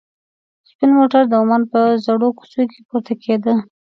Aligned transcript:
سپین 0.69 0.91
موټر 0.99 1.21
د 1.27 1.33
عمان 1.41 1.63
په 1.71 1.79
زړو 2.05 2.27
کوڅو 2.37 2.61
کې 2.71 2.79
پورته 2.89 3.13
کېده. 3.23 3.53